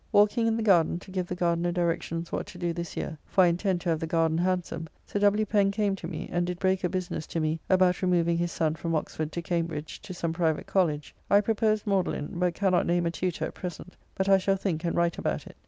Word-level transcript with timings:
Walking 0.11 0.47
in 0.47 0.57
the 0.57 0.63
garden 0.63 0.97
to 0.97 1.11
give 1.11 1.27
the 1.27 1.35
gardener 1.35 1.71
directions 1.71 2.31
what 2.31 2.47
to 2.47 2.57
do 2.57 2.73
this 2.73 2.97
year 2.97 3.19
(for 3.27 3.43
I 3.43 3.47
intend 3.49 3.81
to 3.81 3.89
have 3.89 3.99
the 3.99 4.07
garden 4.07 4.39
handsome), 4.39 4.89
Sir 5.05 5.19
W. 5.19 5.45
Pen 5.45 5.69
came 5.69 5.95
to 5.97 6.07
me, 6.07 6.27
and 6.31 6.47
did 6.47 6.57
break 6.57 6.83
a 6.83 6.89
business 6.89 7.27
to 7.27 7.39
me 7.39 7.59
about 7.69 8.01
removing 8.01 8.39
his 8.39 8.51
son 8.51 8.73
from 8.73 8.95
Oxford 8.95 9.31
to 9.33 9.43
Cambridge 9.43 10.01
to 10.01 10.11
some 10.11 10.33
private 10.33 10.65
college. 10.65 11.13
I 11.29 11.39
proposed 11.39 11.85
Magdalene, 11.85 12.31
but 12.39 12.55
cannot 12.55 12.87
name 12.87 13.05
a 13.05 13.11
tutor 13.11 13.45
at 13.45 13.53
present; 13.53 13.95
but 14.15 14.27
I 14.27 14.39
shall 14.39 14.55
think 14.55 14.83
and 14.83 14.95
write 14.95 15.19
about 15.19 15.45
it. 15.45 15.55